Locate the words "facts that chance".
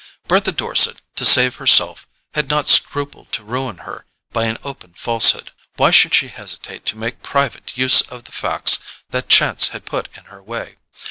8.31-9.67